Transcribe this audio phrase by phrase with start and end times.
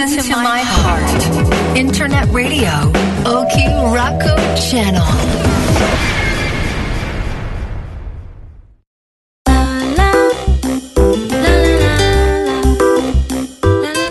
[0.00, 1.76] Listen to my heart.
[1.76, 2.70] Internet radio.
[3.26, 5.02] Oki Raku Channel.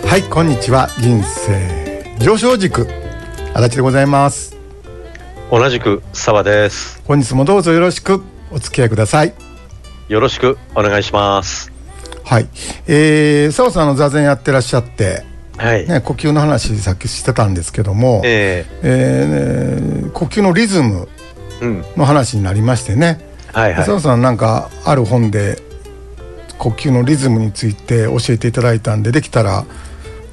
[0.06, 2.86] はいこんにちは人生上昇軸
[3.52, 4.56] 足立でございます
[5.50, 8.22] 同じく澤です本日もどうぞよろしく
[8.52, 9.34] お付き合いください
[10.08, 11.72] よろしくお願いします
[12.22, 12.48] はい
[12.86, 15.28] えー、澤さんの座禅やってらっしゃって
[15.60, 20.00] はい、ね、呼吸の話さっきしてたんですけども、ええ。
[20.02, 21.84] ーね呼吸のリズムーうん。
[21.98, 23.20] の話になりましてね。
[23.52, 23.84] はいはい。
[23.84, 25.58] 澤、さんなんかある本で
[26.56, 29.66] 呼吸のリズムについて教えていただいたんでできたら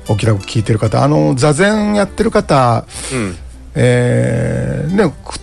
[0.07, 3.35] お気楽聞いてる方あの座禅やってる方うん。
[3.75, 5.39] えーねく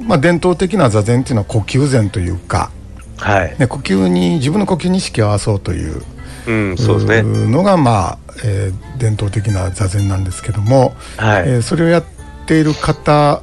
[0.00, 2.70] まあ、伝統的な座禅っていうのは呼吸禅というか、
[3.16, 3.56] はい。
[3.58, 6.02] ね、呼吸に自分の呼吸に意識を合わそうという
[6.48, 12.04] のが、まあえー伝統的な座禅なんですけども、はい、えーそれをやっ
[12.46, 13.42] ている方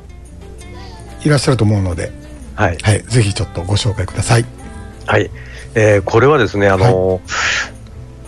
[1.23, 2.12] いらっしゃると思うので、
[2.56, 2.78] はい。
[2.81, 4.45] はい、ぜひちょっとご紹介ください。
[5.06, 5.30] はい、
[5.75, 7.22] えーこれはですねあの、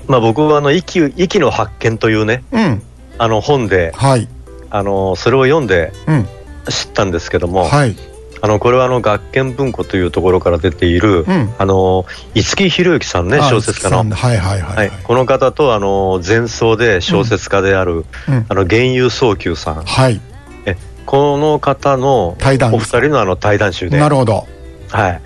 [0.07, 2.81] まあ僕はあの息息の発見というねうん、
[3.17, 4.27] あの本ではい、
[4.69, 6.25] あのそれを読んでうん、
[6.69, 7.95] 知ったんですけども、はい、
[8.47, 11.53] あのこれはあの学研文庫というところから出ている、うん。
[11.57, 13.97] あの五木ひろゆきさんねあ小説家の。
[13.97, 14.87] はいはいはいはい。
[14.87, 18.45] い、はこの方とあの前奏で小説家である、うん。
[18.47, 19.83] あの源遊宗久さん。
[19.83, 20.21] はい、
[21.07, 22.37] この方の
[22.73, 24.45] お二人のあの対談集で、なるほど、
[24.89, 25.21] はい、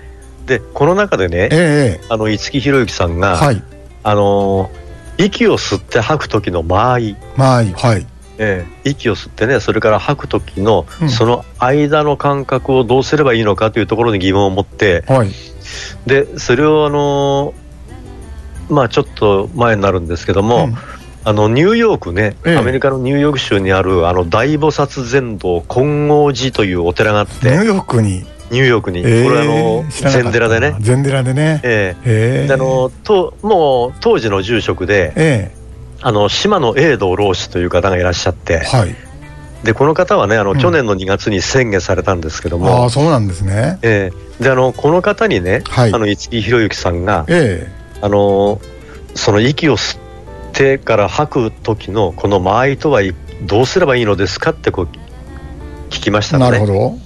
[0.46, 3.62] でこの中でねええあの五木ひろゆきさんが、はい、
[4.04, 4.70] あの
[5.18, 7.72] 息を吸って吐く時の間合い、まあいい。
[7.72, 8.06] はい、
[8.42, 8.90] ええ。
[8.90, 11.08] 息を吸ってねそれから吐く時の、うん。
[11.08, 15.30] その間の感覚をどうすればいいのかというところに疑問を持ってはい、
[16.06, 17.54] でそれをあの
[18.68, 20.74] まあちょっと前になるんですけども、うん。
[21.24, 22.56] あのニューヨークね、ええ。
[22.56, 29.24] アメリカのニューヨーク州にあるあの大菩薩禅道金剛寺というお寺があってニューヨークに、ニューヨークに、ええ。
[29.24, 32.10] これあの禅寺でね、禅寺でね、ええ。
[32.10, 32.46] ええ。
[32.48, 35.54] であのともう当時の住職でえ
[36.02, 38.62] あの島野栄道老師という方がいらっしゃって。
[38.64, 38.94] えはい、
[39.62, 40.58] でこの方はねあの、うん。
[40.58, 42.84] 去年の2月に宣言されたんですけどあも。
[42.84, 43.78] あ、そうなんですね。
[43.82, 44.42] ええ。
[44.42, 45.94] であのこの方にね、はい。
[45.94, 47.70] あの五木ひろゆきさんがえ
[48.00, 48.60] あの
[49.14, 50.00] その息を吸っ
[50.52, 54.88] てから吐く時のこの間合いとはいどうすればいいのですかってこう
[55.88, 56.58] 聞きましえたのね。
[56.58, 56.98] なるほど。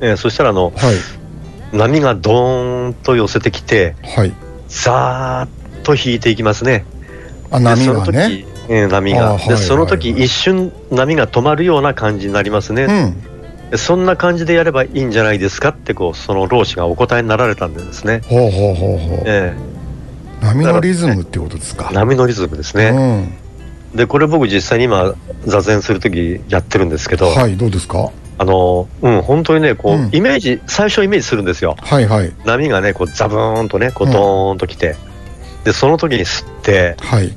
[0.00, 4.32] ええそしたらあのはい、波がドーンと寄せてきてはい。
[4.68, 6.84] ザーッと引いていきますね
[7.58, 8.44] 波その時がね。
[8.68, 12.92] ええ波が、でその時、一瞬波が止まるような感じになりますね、う
[13.66, 13.70] ん。
[13.70, 19.22] でそんな感じでやればいいんじゃないですかってこうその老師がお答えになられたんでですね、ほうほうほうほう。
[19.26, 19.54] え
[20.40, 21.88] 波のリズムってことですか？
[21.90, 23.28] え波のリズムですね、
[23.94, 25.14] でこれ僕実際に今
[25.46, 27.34] 座禅する時やってるんですけど、うん。
[27.34, 28.10] はい、どうですか？
[28.38, 34.96] あのうん本当にねこう、うんイメージ最初イメージするんですよはいはい波がねこうザブーンとねこううんドーンと来て、
[35.64, 37.32] でその時に吸ってはい。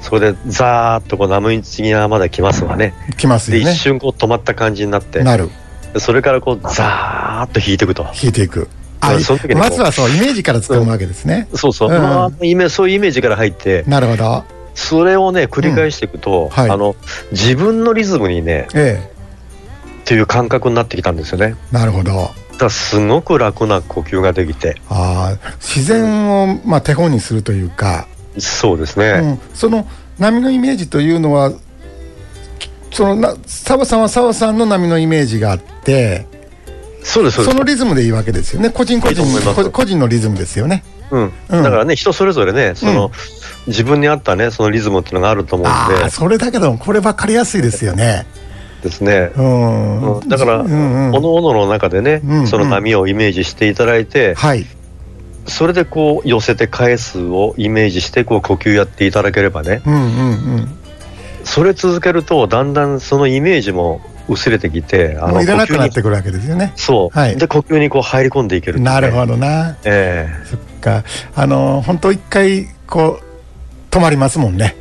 [0.00, 3.74] それでザーッとこう波打ち際まで来ますわね来ますで一よね。
[3.74, 5.50] 瞬こう止まった感じになってなる。
[5.92, 8.68] でそれからこうザーッと引いていくと引いていく。
[9.00, 11.48] あ、その時にこうまずはそうイメージからつかむわけですね。
[11.54, 14.44] そうそう、うんまあ、イメそういうイメージから入ってなるほど。
[14.74, 16.94] それをね繰り返していくと、はいあの
[17.32, 19.10] 自分のリズムにねえ
[20.02, 22.30] っていう感覚になってきたんですよねえ、なるほど。
[22.58, 24.80] だからすごく楽な呼吸ができて。
[24.88, 29.88] ああ、自然をまあ手本にするというか、そうですうね、ん、その
[30.18, 31.52] 波のイメージというのは、
[32.90, 36.26] そのな澤さんは澤さんの波のイメージがあって、
[37.04, 37.56] そうですそうです。
[37.56, 38.70] そのリズムでいいわけですよね。
[38.70, 40.82] 個人個人個個人のリズムですよね。
[41.12, 41.32] うん。
[41.50, 41.62] うん。
[41.62, 43.12] だからね人それぞれねその、
[43.68, 46.10] 自分に合ったねそのリズムっていうのがあると思うんで。
[46.10, 48.26] それだけどこれ分かりやすいですよね。
[48.82, 50.18] ですね、うん。
[50.18, 54.66] うんだから、うんうんおのおのの中でね、うんうんその波をイメージしていただいて、はい。
[55.46, 60.04] それでこう寄せて返すをイメージしてこう呼吸やっていただければねうんうんう
[60.60, 60.68] ん。
[61.44, 66.74] それ続けるとだんだんそのイメージも薄れてきてあもういらなくなってくるわけですよね。
[66.76, 69.78] そう、はいで呼吸にこう入り込んでいけるねなるほどな。
[69.84, 71.04] えそっか。
[71.34, 73.24] あの本当一回こう
[73.90, 74.76] 止まりますもんね。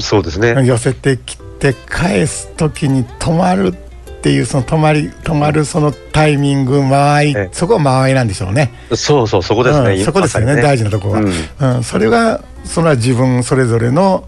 [0.00, 7.48] そうですね、寄せてきて返す時に止まるっていうその止まり止まるそのタイミング間合い、ええ。
[7.52, 8.72] そこは間合いなんでしょうね。
[8.94, 11.76] そうそうそこですね、うんそこですよねまさに大事なところは、うん。
[11.76, 14.26] うんそれがそれは自分それぞれの、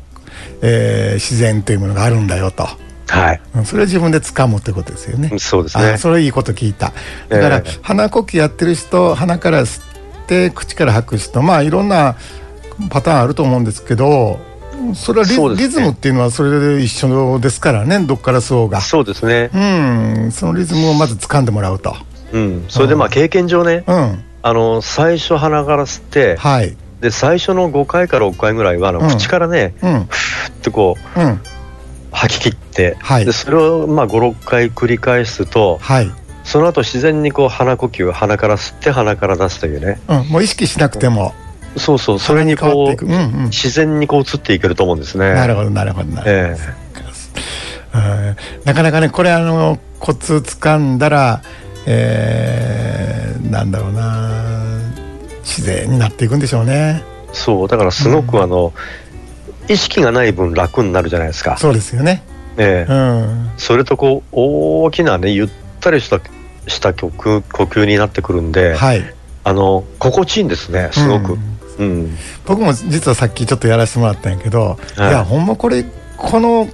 [0.63, 2.69] えー自然というものがあるんだよと、
[3.09, 3.41] はい。
[3.57, 5.37] うんそれを自分で掴むってことですよね。
[5.39, 5.85] そうですね。
[5.85, 6.93] あそれいいこと聞いた。
[7.29, 12.17] だから、ええ鼻呼吸やってる人鼻から吸って口から吐く人まあいろんな
[12.91, 14.39] パターンあると思うんですけど
[14.95, 15.57] それはリ,、ね。
[15.57, 18.81] リズムっていうのはそれで一緒ですからねどっからそうが。
[18.81, 19.51] そうですね。
[19.55, 20.33] うん。
[20.33, 21.95] そのリズムをまず掴んでもらうと。
[22.33, 22.65] うん。
[22.69, 24.25] それでまあ経験上ねうん。
[24.43, 26.77] あの最初鼻から吸ってはい。
[27.01, 29.09] で最初の5回から6回ぐらいはあのうん。
[29.09, 30.07] 口からねうん。
[30.09, 31.41] ふーってこううん。
[32.11, 33.25] 吐き切って、はい。
[33.25, 36.11] でそれをまあ56回繰り返すとはい、
[36.43, 40.01] その後自然にこう鼻呼吸鼻から吸って鼻から出すというね。
[40.09, 41.35] うん、もう意識しなくても
[41.79, 43.45] そうそうそれにこううんうん。
[43.47, 45.35] 自然にこう移っていけると思うんですね。
[45.35, 46.09] なるほどなるほど。
[46.11, 46.57] なるほど、え。
[47.95, 51.43] うんなかなかねこれあのコツ掴んだら
[51.87, 54.79] えー、なんだろうな
[55.41, 57.03] 自然になっていくんでしょうね。
[57.03, 58.73] えそうだからすごくあの、
[59.69, 62.23] 意識がない分楽になるじゃないですか、そうですよね。
[62.59, 62.93] ええ。
[62.93, 63.51] うん。
[63.57, 65.49] それとこう大きなねゆっ
[65.81, 66.21] たりした
[66.67, 69.15] した曲呼吸になってくるんで、はい。
[69.45, 72.17] あの心地いいんですねすごく、うんうん。
[72.47, 75.09] 僕も実はさっきちょっとやらせてもらったんやけど、はい。
[75.11, 75.85] い、やほんまこれ
[76.17, 76.69] この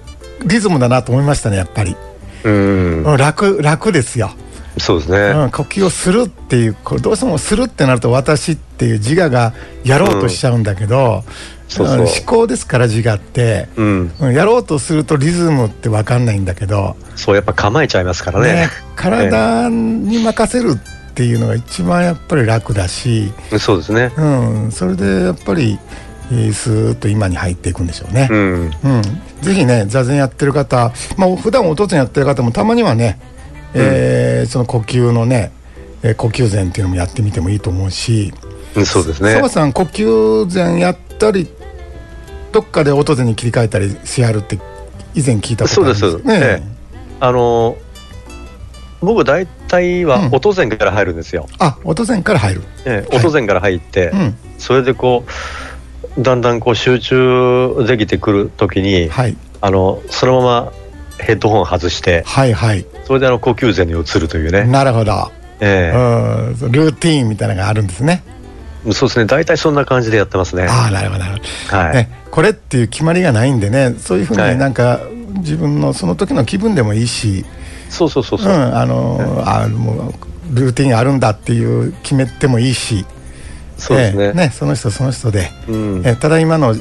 [0.45, 1.97] リズムだなと思いましたねやっぱり、
[2.45, 3.05] うん。
[3.05, 4.33] うん楽楽ですよ、
[4.79, 9.53] そうですね、うん、呼吸をするっていうこれどうしてもするってなると私っていう自我が
[9.85, 11.25] やろうとしちゃうんだけど、
[11.69, 11.97] そうそう。
[11.99, 18.53] うん思考ですから自我って、うん、うんやろうとするとリズムって分かんないんだけど、そうやっぱ構えちゃいますからね。
[18.53, 20.79] ね体に任せる
[21.15, 24.13] っていうのが一番やっぱり楽だし、そうですね。
[24.19, 24.25] う
[24.67, 25.79] ん、それでやっぱり、
[26.33, 28.27] えースーッと今に入っていくんでしょうね。
[28.29, 28.39] うん。
[28.65, 28.73] うん、
[29.41, 33.21] ぜひね座禅やってる方、まあ普段お父さんやってる方もたまにはね、
[33.75, 35.53] えーその呼吸のね、
[36.03, 38.35] えー呼吸禅っていうのもやってみてもいいと思うし
[38.75, 39.35] うんそうですね。
[39.35, 41.47] 澤さん呼吸禅やったり
[42.51, 44.57] どっかで音禅に切り替えたりしはるって
[45.15, 46.45] 以前聞いたことあるんですそうですそうです。
[46.45, 46.63] え
[47.21, 47.77] あの
[49.05, 50.35] 僕大体はうん。
[50.35, 54.37] 音禅から入るんですよ、あ音禅から入る、ええはい音禅から入って、うん。
[54.59, 55.25] それでこ
[56.17, 60.73] うだんだんこう集中できてくる時にはい、あのそのまま
[61.19, 62.85] ヘッドホン外してはいはい。
[63.05, 65.31] それであの呼吸禅に移るというね、なるほど、
[65.61, 66.73] えうん。
[66.73, 68.23] ルーティーンみたいなのがあるんですね。
[68.87, 69.27] えそうですね。
[69.27, 70.67] 大体そんな感じでやってますね。
[70.69, 71.39] ああなるほどなるほ
[71.73, 71.77] ど。
[71.77, 74.53] はい、ね、これっていう決まりがないんでねそういうふうはい。
[74.55, 75.01] になんか、
[75.39, 77.45] 自分のその時の気分でもいいし、
[77.95, 78.43] そうそうそうう。
[78.43, 80.13] ん、そう、あの、あも
[80.53, 83.07] うルーティンがあるんだっていう決めてもいいし。
[83.77, 86.03] そうですね,、ええねその人その人で、うん。
[86.05, 86.75] ええただ今の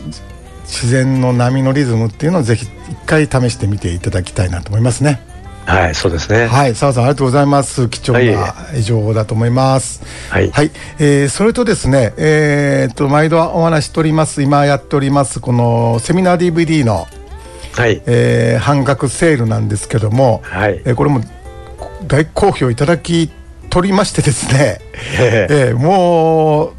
[0.66, 5.22] 自然の波のリズムっていうのをぜひ一回試してみていただきたいなと思いますね。
[5.66, 6.48] はいそうですね。
[6.48, 7.88] はい、澤さんありがとうございます。
[7.88, 10.02] 貴重な情報だと思います。
[10.30, 10.52] はい。
[10.52, 14.42] はい、えーそれとですね、えーっと毎度お話ししております。
[14.42, 17.08] 今やっておりますこのセミナー DVD の、
[17.74, 18.02] はい。
[18.06, 20.82] えー半額セールなんですけども、はい。
[20.86, 21.22] えーこれも
[22.08, 23.32] 大好評いただき
[23.70, 24.80] 取りましてですね、
[25.20, 25.70] ええ。
[25.70, 26.74] えーも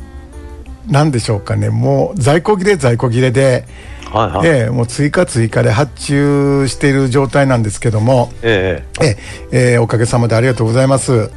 [0.88, 3.64] うなんでしょうかね、もう在庫切れ在庫切れで、
[4.12, 8.30] はいはい、えーもう追加追加で発注している状態なんですけども。
[8.42, 9.16] ええ。
[9.50, 11.12] えーおかげさまでありがとうございます。
[11.12, 11.30] うん。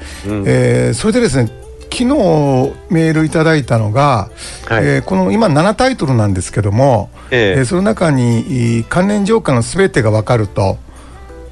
[0.46, 1.50] えーそれでですね
[1.98, 4.30] 昨日メールいただいたのが、
[4.68, 4.86] はい。
[4.86, 7.62] えーこの今7タイトルなんですけども、ええ。
[7.62, 10.78] ーその中にい関連浄化のすべてがわかると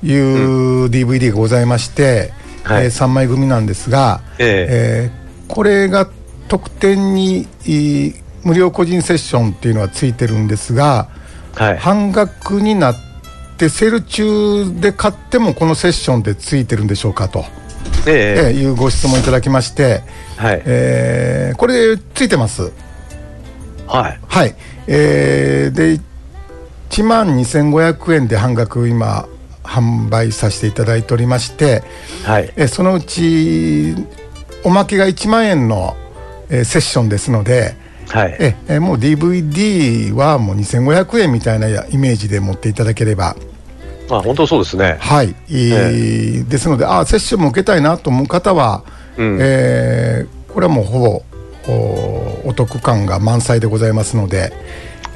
[0.03, 2.31] いう DVD がございまして、
[2.63, 2.85] はい。
[2.85, 5.11] え3枚組なんですが、ええ。
[5.47, 6.07] ーこれが
[6.47, 8.13] 特典にい
[8.43, 11.07] 無料個人セッションっていうのはついてるんですが、
[11.59, 11.77] えはい。
[11.79, 12.95] 半額になっ
[13.57, 17.45] てセール中で買ってもこのセッションでついてるんでしょうかと、
[18.07, 18.49] ええ。
[18.49, 20.01] えーいうご質問いただきまして、
[20.37, 20.61] はい。
[20.65, 22.71] えーこれついてます？
[23.87, 24.19] はい。
[24.27, 24.55] はい、
[24.87, 25.99] えーで
[26.89, 29.27] 1万2500円で半額今
[29.63, 31.83] 販売させていただいておりまして、
[32.23, 32.51] はい。
[32.55, 33.95] えーそのうち
[34.63, 35.95] おまけが1万円の、
[36.49, 37.75] えーセッションですので、
[38.09, 38.35] はい。
[38.39, 43.35] ええもう DVD はもう2500円みたいなイメージで持っていただければ
[44.09, 44.97] あ本当そうですね。
[44.99, 48.83] はい、えーですのであセッションも受けたいなと思う方は、
[49.17, 49.37] うん。
[49.41, 51.23] えーこれはもうほぼ
[51.67, 54.53] おお得感が満載でございますので、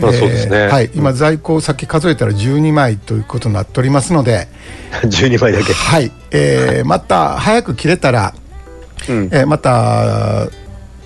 [0.02, 0.68] まあそうですね。
[0.68, 4.48] はい、今在庫さっき数えたら12枚ということになっておりますので、
[5.04, 5.74] 12枚だけ。
[5.74, 6.12] はい。
[6.32, 8.34] えーまた早く切れたら、
[9.08, 9.30] うん。
[9.32, 10.48] えーまた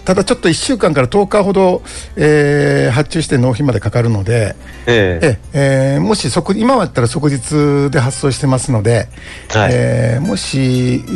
[0.05, 1.81] ただちょっと1週間から10日ほど、
[2.17, 4.55] えー発注して納品までかかるので、
[4.85, 5.39] ええ。
[5.53, 9.07] ええーもし即今やったら即日で発送してますので、
[9.49, 9.71] はい。
[9.73, 11.09] えーもし、え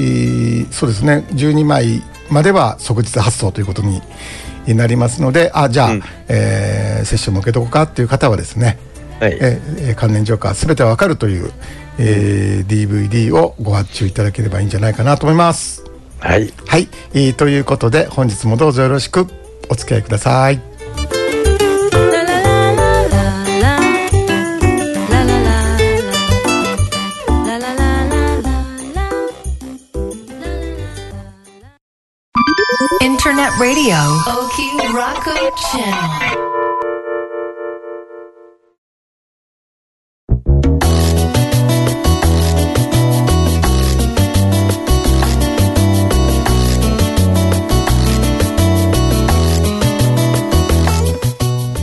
[0.64, 4.02] ーそうですね12枚までは即日発送ということに
[4.68, 6.04] なりますのであじゃあ、うん。
[6.30, 8.78] えーセッションも受けとこうかっていう方はですね、
[9.20, 9.38] はい。
[9.40, 11.52] えー関連浄化すべてわかるという、
[12.00, 15.87] えー DVD をご発注いただければいいんじゃないかなと思います。
[16.20, 19.28] はい、はい、ということで本日もどうぞよろしく
[19.70, 20.78] お付き合いください。
[33.02, 33.98] Internet Radio.
[34.26, 35.36] Oki Raku
[35.72, 36.67] Channel.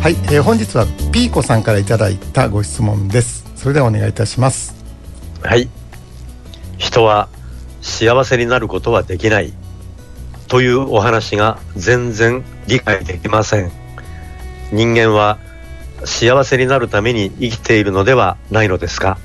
[0.04, 0.84] はい、えー、本日は
[1.14, 3.50] ピーコさんからいただいたご質問です。
[3.56, 4.74] それではお願いいたします。
[5.42, 5.70] はい。
[6.76, 7.30] 人は
[7.80, 9.54] 幸せになることはできない。
[10.46, 13.72] というお話が全然理解できません。
[14.72, 15.38] 人間は
[16.04, 19.16] 幸せになるために生きているのではないのですか？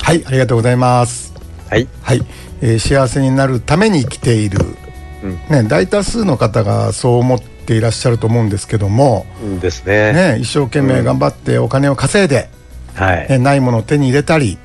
[0.00, 1.34] はいありがとうございます。
[1.68, 2.22] はい、はい、
[2.62, 4.60] えー、幸せになるために生きている、
[5.22, 9.26] うん、ね、大多数の方がそう思っていらっしゃると思うんですけども、
[9.60, 10.12] ですね。
[10.12, 12.48] ね一生懸命頑張ってお金を稼いで、
[12.96, 13.26] うん、はい。
[13.30, 14.58] えないものを手に入れたり、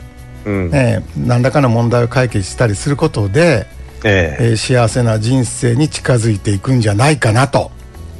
[0.46, 0.72] うん。
[0.72, 3.68] ね、何らかの問題を解決したりすることで、
[4.04, 4.44] ええ。
[4.54, 7.72] ー、幸せな人生に近づいていくんじゃないかなと、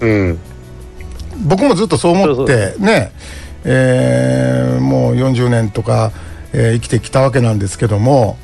[0.02, 0.40] うん、
[1.46, 3.12] 僕もずっとそう思ってね
[3.66, 6.12] えー、もう40年とか、
[6.54, 8.38] えー、生きてきたわけなんですけども、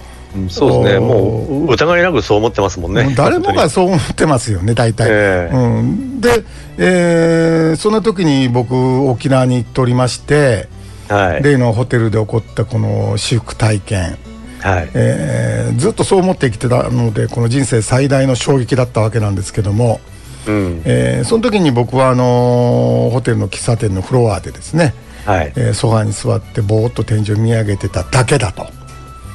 [0.49, 0.99] そうですね。
[0.99, 3.13] もう疑いなくそう思ってますもんね。
[3.15, 6.43] 誰もがそう思ってますよね大体、えー、うん、で、
[6.77, 8.73] えー、そんな時に僕
[9.09, 10.67] 沖縄に行っておりまして、
[11.09, 14.17] はい、例のホテルで起こったこの私服体験。
[14.61, 14.89] はい。
[14.93, 19.99] えー、ずっとそう思って生きてたのでこの人生最大の衝撃だったわけなんですけども、
[20.47, 20.81] うん。
[20.85, 24.93] えー、その時に僕はあのー、ホテルの喫茶店のフロアでですね、
[25.25, 25.53] はい。
[25.55, 28.80] えー、ソファに座ってぼーっと天井見上げてただけだと。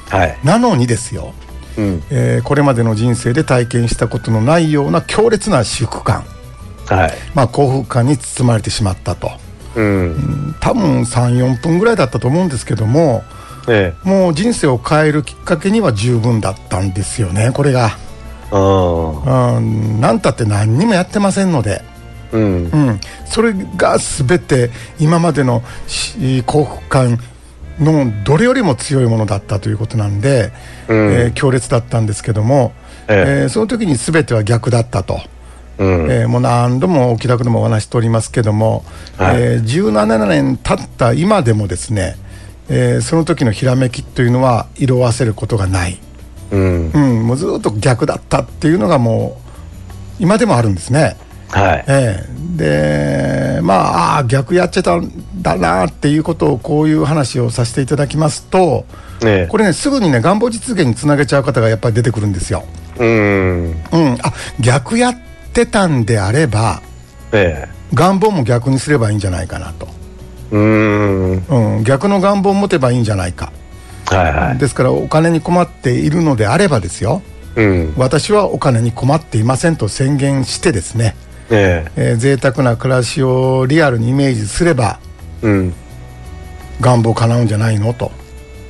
[0.08, 1.34] はい、なのにですよ、
[1.76, 6.24] うん、えー、これまでの人生で体験したことのないような強烈な私服感、
[6.86, 7.12] はい。
[7.34, 9.30] まあ、幸福感に包まれてしまったと、
[9.74, 13.24] うん、多分34分ぐらいだったと思うんですけども、
[13.68, 17.98] ええ、もう人生を変えるきっかけには十分だったんですよねこれが。
[18.52, 21.82] うん、なんたって何にもやってませんので。
[22.32, 22.46] うん、う
[22.90, 25.62] ん、それが全て今までの
[26.44, 27.18] 幸福感
[27.80, 30.52] のどれよりも強いものだったということなんで、
[30.88, 32.72] うん、えー、強烈だったんですけども、
[33.08, 33.46] ええ。
[33.46, 35.20] ー、その時に全ては逆だったと。
[35.78, 38.84] うん、えー、もう何度もお気楽でもお話しておりますけども、
[39.18, 42.16] はい、えー、17年経った今でもですね、
[42.70, 45.98] えー、その時のひらめきというのは色あせることがない、
[46.50, 51.18] うん、うん、もうずっと逆だったっていうのがもう今でもあるんですね。
[51.50, 51.84] はい。
[51.86, 55.10] えー、でまああ逆やっちゃったん
[55.42, 58.84] だなっていうことをこういう話をさせていただきますと、
[59.22, 62.64] ね、これねすぐにね願望実現につなげちゃう方がやっぱり出てくるんですよ。
[62.98, 65.18] うん、うん、あ逆やっ
[65.52, 66.82] てたんであれば、
[67.32, 69.88] ええ、願望も逆にすればいいんじゃないかなと。
[70.50, 73.52] うん、うん、逆の願望を持てばいいんじゃないか。
[74.06, 77.22] はいはい、ですからお金に困っているのであればですよ、
[77.56, 81.16] うん、私はお金に困っていませんと宣言してですね、
[81.50, 82.12] ええ。
[82.14, 84.98] ー、贅沢な暮らしをリアルにイメージすれば、
[85.42, 85.74] うん、
[86.80, 88.10] 願望叶うんじゃないのと、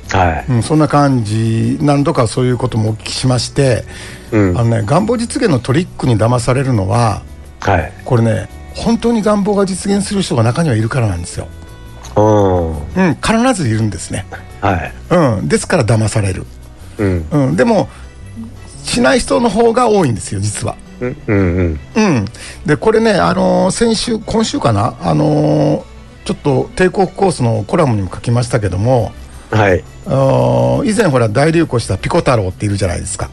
[0.09, 0.51] はい。
[0.51, 3.83] うん、そんな感じ何度かそういうこともお聞きしまして、
[4.31, 7.23] うん、あのね、願望実現のトリックに騙されるのは、
[7.59, 11.47] はい、これね本当に願望が実現する人が中にはいるからなんですよ。
[12.15, 14.25] うん、必ずいるんですね、
[14.59, 14.93] はい。
[15.11, 16.45] うん、ですから騙される、
[16.97, 17.27] うん。
[17.31, 17.89] うん、でも
[18.83, 20.75] しない人の方が多いんですよ実は。
[20.99, 22.25] うんうんうん、
[22.65, 25.83] でこれね、あのー、先週今週かな、あのー、
[26.25, 29.11] ちょっと帝国コースのコラムにも書きましたけども、
[29.51, 33.29] はい、あ以前ほら大流行したピコ太郎っているじゃないですか。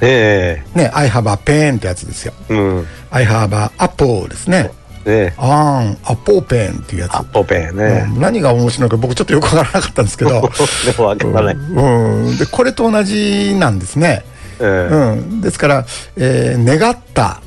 [0.00, 2.32] ええー、ね、I have a pen ってやつですよ。
[2.48, 4.70] うん、I have a apple ですね。
[5.04, 7.14] ね、あん、アポーペンっていうやつ。
[7.14, 10.30] アポペンね、うん、何が面白いのか僕ちょっとよくわからなかったんですけど。
[10.84, 12.36] でもわからない、うん。
[12.36, 14.24] で、これと同じなんですね。
[14.60, 15.40] えー、うん。
[15.40, 15.86] ですから、
[16.16, 17.40] えー、願った。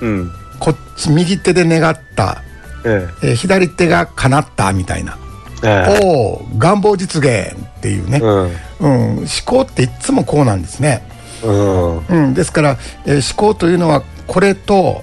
[0.00, 2.42] うん、こっち右手で願った、
[2.84, 3.26] ええ。
[3.32, 5.16] ー、左手が叶ったみたいな、
[5.62, 8.50] えー、お願望実現っていうね、うん。
[8.80, 11.06] うん、思考っていつもこうなんですね、
[11.44, 11.98] うん。
[12.06, 15.02] うん、ですから、えー、思考というのはこれと、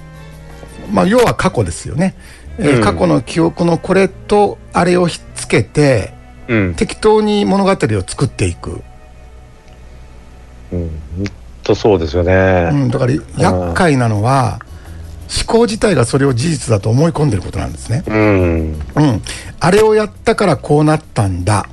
[0.92, 2.14] まあ、要は過去ですよね、
[2.58, 6.12] えー、過去の記憶のこれとあれをひっつけて、
[6.48, 7.76] うん、適当に物語を
[8.06, 8.82] 作っていく。
[10.72, 10.90] うん
[11.62, 14.60] とそうですよね、うん、だから厄介なのは、
[15.30, 18.02] 思考自体がそれを事実だと思い込んでることなんですね。
[18.06, 19.22] うん、うん、
[19.60, 21.66] あれをやったからこうなったんだ、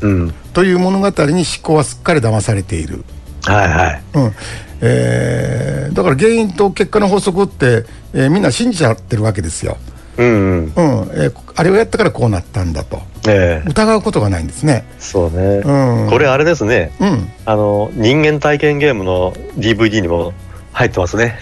[0.00, 3.04] うん、という物語に思考はすっかり騙されている。
[3.44, 4.02] はいはい。
[4.14, 4.32] うん。
[4.80, 7.84] えー、だから原因と結果の法則って、
[8.14, 9.76] えー、みんな信じちゃってるわけですよ。
[10.16, 10.34] うんうん。
[10.54, 10.70] うん。
[11.12, 14.84] えー、あれをやったからこうなったんだと、えー、疑うことがないんですね。
[14.98, 20.32] そうね、うん、これあれですね、うん、あの人間体験ゲームの DVD にも
[20.72, 21.38] 入ってますね。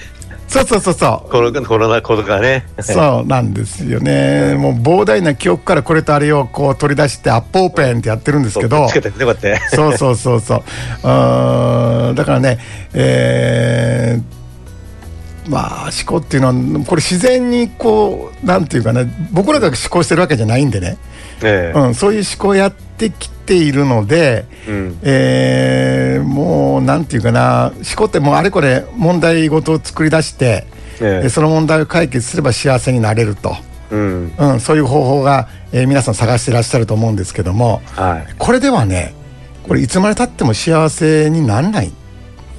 [0.51, 1.31] そうそうそうそう。
[1.31, 2.67] コロコロナことかね。
[2.81, 4.57] そうなんですよね。
[4.57, 8.89] もう膨大な記憶からこれとあれをこう取り出してアップオーペンってやってるんですけど。
[8.89, 8.99] そ
[9.91, 10.63] うそうそうそう。
[11.05, 12.59] あーだからね
[12.95, 14.40] えー
[15.49, 16.49] まあ思考っていうの
[16.81, 20.99] はこれ自然にこうなんていうかな僕らが思考してるわけじゃないんでね、
[21.43, 21.79] ええ。
[21.79, 24.99] うん、そういう思考をやってきているので、うん。
[25.03, 30.67] えーもうなんていうかな思考ってもうあれこれ問題事を作り出して、
[31.01, 31.27] ええ。
[31.27, 33.57] えその問題を解決すれば幸せになれると、
[33.91, 34.33] うん。
[34.39, 38.35] うん、そういう方法が、えー皆さん探してらっしゃると思うんですけどもはい。
[38.39, 39.15] これではね
[39.67, 41.93] これいつまでたっても幸せにならない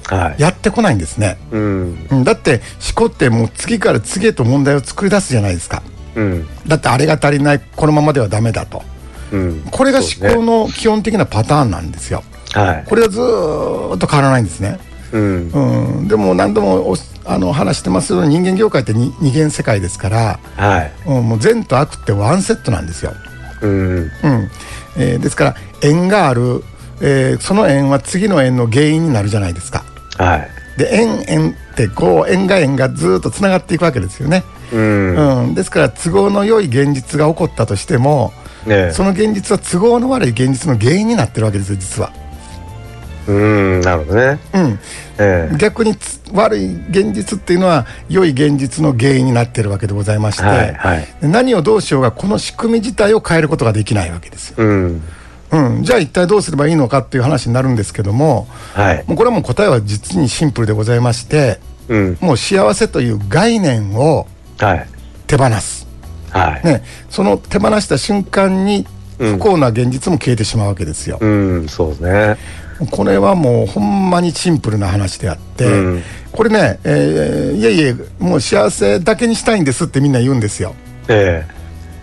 [0.08, 0.42] はい。
[0.42, 2.06] やってこないんですね、うん。
[2.10, 2.60] うん、だって
[2.96, 5.82] 思考ってもう次から次へと問題を作り出すじゃないですか。
[6.14, 6.46] うん。
[6.66, 8.82] だってあれが足りないこのままではダメだと。
[9.32, 9.62] うん。
[9.70, 12.22] これが思考の基本的なパターンなんですよ。
[12.52, 12.84] はい。
[12.86, 14.78] これはずーっと変わらないんですね、
[15.12, 15.50] うん。
[15.50, 20.92] うん、でも何度もおあの話してますけど人間業界ってに二元世界ですから、はい。
[21.06, 23.14] うん、もう善と悪ってワンセットなんですよ、
[23.62, 23.70] うん。
[23.70, 24.10] うん。
[24.98, 26.62] えーですから縁がある、
[27.00, 29.84] えーその縁は次の縁の原因になるじゃないですか
[30.18, 30.50] はい。
[30.78, 34.42] で縁縁ってこう縁が縁がずーっとつながっていくわけですよね、
[34.72, 35.42] うん。
[35.44, 38.32] うん、ですから都合の良い現実が起こったとしても
[38.66, 42.10] ねその現実は都合の悪い現実の原因になってるわけですよ実は、
[43.26, 44.38] うんなるほどね。
[44.54, 44.78] うん、
[45.18, 45.56] ええ。
[45.58, 51.06] 逆につ悪い現実っていうのは良い現実の原因になってるわけでございまして、はいはい。
[51.20, 55.02] 何をどうしようがこの仕組み自体を変えることができないわけですよ、うん
[55.52, 59.04] うん、じゃあ一体どうすればいいのかっていう話になるんですけどもはい。
[59.06, 62.18] もうこれはもう答えは実にシンプルでございましてうん。
[62.20, 64.26] もう幸せという概念を
[64.58, 64.86] はい。
[65.26, 65.86] 手放す、
[66.30, 66.66] はい。
[66.66, 68.86] ね、その手放した瞬間に
[69.18, 72.36] 不幸な現実も消えてしまうわけですよ、うんそうですね。
[72.90, 76.02] これはもうほんまにシンプルな話であって、うん。
[76.32, 80.74] これね、えーいえいえもう幸せだけにしたいんですってみんな言うんですよ、
[81.08, 81.44] え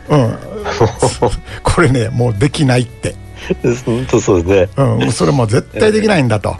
[0.08, 0.38] うん、
[1.64, 3.19] これねもうできないって、え
[3.86, 4.84] 本当そうですね。
[5.02, 6.56] うん、それもう絶対できないんだと、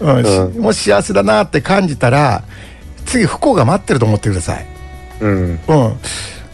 [0.00, 0.62] うんしうん。
[0.62, 2.44] もし幸せだなって感じたら
[3.04, 4.66] 次不幸が待ってると思ってください、
[5.20, 5.60] うん。
[5.66, 5.98] うん。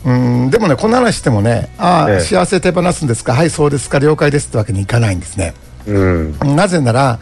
[0.04, 2.20] うん、でもねこんな話してもねああ、ええ。
[2.20, 3.34] 幸せ手放すんですか？
[3.34, 3.98] はいそうですか。
[3.98, 5.54] 了解ですってわけにいかないんですね。
[5.86, 6.38] うん。
[6.56, 7.20] なぜなら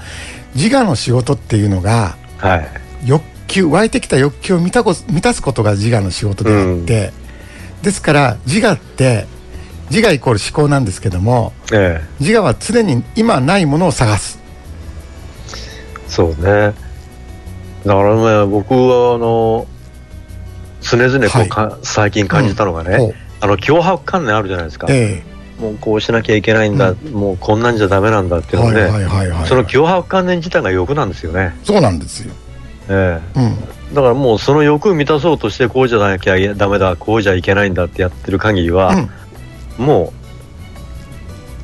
[0.54, 2.68] 自我の仕事っていうのがはい。
[3.04, 7.12] 欲求湧いてきた欲求を満たこ満たすことが自我の仕事であって、
[7.82, 9.26] ですから自我って
[9.90, 12.08] 自我イコール思考なんですけどもええ。
[12.20, 14.38] 自我は常に今ないものを探す。
[16.06, 16.74] そうね。
[17.84, 19.66] だからね僕はあの
[20.80, 21.48] 常々こう、はい。
[21.48, 23.14] か最近感じたのがね、ほう。
[23.40, 25.22] あの脅迫観念あるじゃないですか、え
[25.58, 29.48] もうこうしなきゃいけないんだ、もうこんなんじゃダメなんだっていうのね、えはいはいはいはい。
[29.48, 32.34] その脅迫観念自体が欲なんですよね、そうなんですよ、
[32.88, 33.56] えうん、え
[33.94, 39.08] だからもうその欲を満たそうとしてこうじゃなきゃダメだこうじゃいけないんだってやってる限りは、
[39.80, 40.10] もう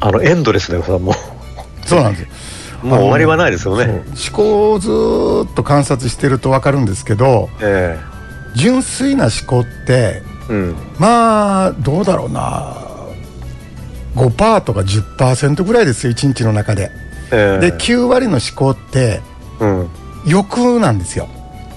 [0.01, 1.13] あのエンドレスでさも
[1.85, 2.23] そうなんです。
[2.23, 2.29] よ
[2.83, 7.99] うもう終わりはないですよね、思考をずーっと観察してると分かるんですけどえ
[8.55, 10.77] 純粋な思考ってえうん。
[10.99, 12.77] まあどうだろうな。
[14.15, 16.91] 5%とか10%ぐらいですよ1日の中で。
[17.33, 17.71] ええ。
[17.71, 19.21] で9割の思考って
[19.61, 19.89] うん。
[20.27, 21.29] 欲なんですよ、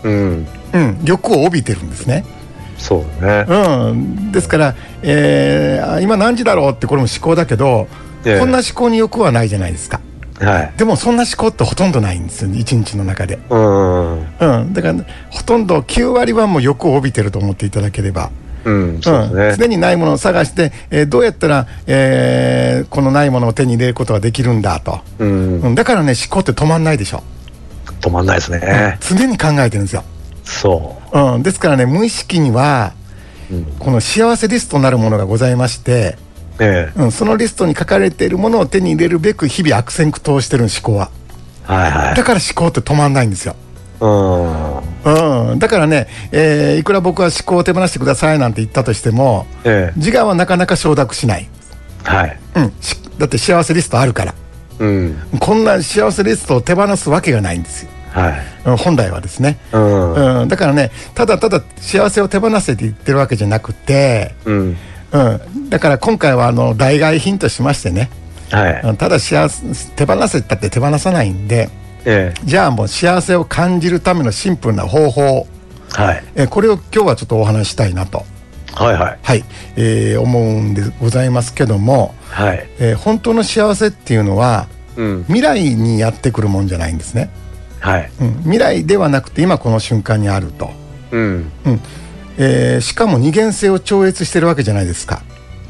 [0.04, 0.47] うん。
[0.73, 2.25] うん、欲を帯びてるんですね、
[2.80, 7.88] そうね、うん、ですから、えーあ今何時だろうってこれも思考だけど、
[8.26, 8.39] ええ。
[8.39, 10.02] こんな思考に欲はないじゃないですか。
[10.39, 10.74] はい。
[10.78, 14.24] でもそんな思考ってほとんどないんですよ1日の中で、うんう
[14.63, 14.96] ん、だから
[15.30, 18.32] ほとんど9割はもう欲を帯びてると思っていただければ、
[18.63, 25.62] うん常にないものを探して、えーどうやったら、えーこのないものを手に入れることができるんだと、うん。
[25.62, 27.22] うん、だからね思考って止まんないでしょ、
[28.00, 30.04] 止まんないですね、常に考えてるんですよ、
[30.50, 31.38] そう。
[31.38, 32.94] ん、ですからね無意識には
[33.52, 36.18] う、うん、この幸せリストなるものがございまして、
[36.60, 37.00] ええ。
[37.00, 41.10] うん、そのリストに書かれているものを手に入れるべく日々悪戦苦闘してる思考は。
[41.64, 42.16] はいはい。
[42.16, 43.56] だから思考って止まんないんですよ、
[44.02, 45.52] うん。
[45.52, 50.00] うん、だからね、えーいくら僕は思考を手放してくださいなんて言ったとしてもええ。
[50.00, 51.48] 自我はなかなか承諾しない、
[52.04, 52.40] はい。
[52.56, 54.36] うん、しだって幸せリストあるから。
[54.80, 55.18] うん。
[55.40, 58.34] こんな幸せリストを手放すわけがないんですよ、はい。
[58.65, 60.41] うん本来はですね、うん。
[60.41, 64.77] うん、だからねただただ幸せを手放せって言ってるわけじゃなくて、うん。
[65.12, 68.10] うん、だから今回はあの代替品としましてね。
[68.51, 68.82] はい。
[68.84, 68.97] うん。
[68.97, 69.63] ただ幸せ
[69.95, 71.69] 手放せったって手放さないんで
[72.05, 75.47] えじゃあもう幸せを感じるためのシンプルな方法。
[75.97, 76.23] えはい。
[76.36, 78.23] えこれを今日はちょっとお話ししたいなと、
[78.75, 79.19] はいはい。
[79.21, 79.43] はい。
[79.75, 82.69] えー思うんでございますけども、はい。
[82.79, 85.23] えー本当の幸せっていうのはうん。
[85.25, 87.29] 未来にやってくるもんじゃないんですね、
[87.80, 88.12] はい。
[88.22, 90.72] うん、未来ではなくて今この瞬間にあると、
[91.12, 91.52] うん。
[91.65, 91.82] うん。
[92.38, 95.22] えーしかも二元性を超越してるわけじゃないですか。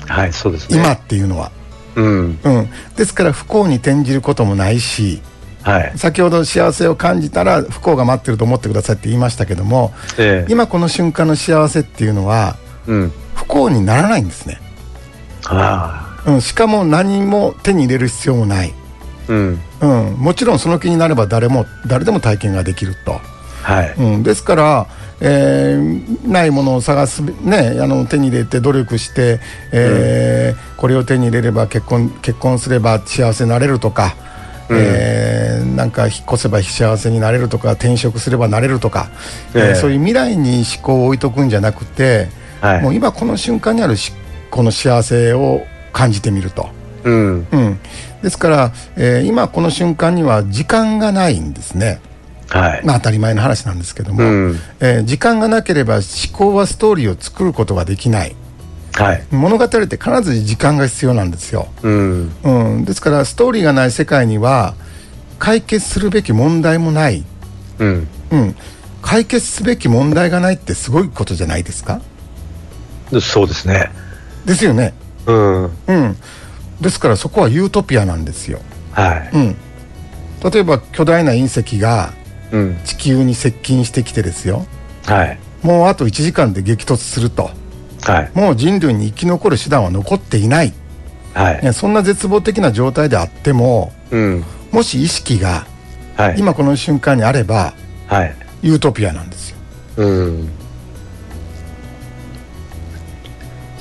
[0.07, 0.77] はいそうですね。
[0.77, 1.51] 今っていうのは、
[1.95, 2.39] うん。
[2.43, 5.21] うん、ですから不幸に転じることもないし
[5.61, 5.91] はい。
[5.95, 10.51] 先ほど幸せを感じたら不幸が待ってると思ってくださいって言いましたけどもええ。
[10.51, 13.11] 今この瞬間の幸せっていうのはうん。
[13.35, 14.59] 不幸にならないんですね、
[15.47, 18.75] あうん、しかも何も手に入れる必要もない、あ
[19.29, 19.59] うん。
[19.81, 23.21] うん、もちろんその気になれば誰も誰でも体験ができると、
[23.61, 23.93] はい。
[23.97, 24.87] うん、ですから、
[25.21, 29.39] えーないものを探す、ね、あの手に入れて努力して、
[29.71, 34.15] えーこれを手に入れれば結婚結婚すれば幸せになれるとか、
[34.71, 39.09] えーなんか引っ越せば幸せになれるとか転職すればなれるとか、
[39.53, 42.29] えーええそういう未来に思考を置いとくんじゃなくて、
[42.61, 42.81] はい。
[42.81, 44.13] もう今この瞬間にあるし
[44.49, 45.61] この幸せを
[45.93, 46.69] 感じてみると。
[47.03, 47.47] うん。
[47.51, 47.79] うん、
[48.21, 52.01] ですから、えー今この瞬間には時間がないんですね。
[52.49, 52.81] はい。
[52.83, 54.59] まあ当たり前の話なんですけども、うん。
[54.79, 58.35] えー時間がなければ思考はストーリーを作ることができない。
[58.95, 59.23] はい。
[59.31, 62.31] 物語って必ず時間が必要なんですよ、うん。
[62.43, 64.73] うん、ですからストーリーがない世界には
[65.37, 67.23] 解決するべき問題もない、
[67.77, 68.07] うん。
[68.31, 68.55] うん、
[69.01, 72.01] 解決すべき問題がないってすごいことじゃないですか？
[73.11, 73.89] でそうですね。
[74.45, 74.93] ですよね、
[75.27, 75.63] うん。
[75.63, 76.17] うん、
[76.81, 78.59] ですからそこはユートピアなんですよ、
[78.91, 79.29] はい。
[79.33, 79.57] うん、
[80.51, 82.13] 例えば巨大な隕石が
[82.51, 82.79] うん。
[82.83, 84.65] 地球に接近してきてですよ。
[85.05, 85.39] はい。
[85.61, 87.51] もうあと1時間で激突すると。
[88.01, 88.31] はい。
[88.33, 90.73] もう人類に生き残る手段は残っていない、
[91.33, 91.63] はい。
[91.63, 94.43] ね、そんな絶望的な状態であってもうん。
[94.71, 95.67] もし意識が
[96.15, 96.39] はい。
[96.39, 97.73] 今この瞬間にあれば
[98.07, 98.35] はい。
[98.61, 99.57] ユートピアなんですよ。
[99.97, 100.49] うん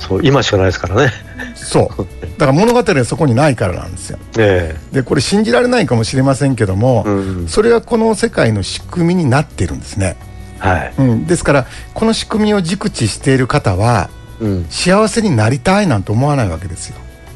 [0.09, 1.11] そう今しかないですからね。
[1.53, 2.07] そう。
[2.37, 4.17] だから物語はそこにないからなんですよ。
[4.39, 7.47] えでこれ信じられないかもしれませんけども、えうん。
[7.47, 10.17] それがこの世界の仕組みになってるんですね、
[10.57, 10.93] はい。
[10.97, 14.65] うん、ですからこの仕組みを熟知している方はうん。
[14.69, 16.95] 幸せになりたいなんて思わないわけですよ。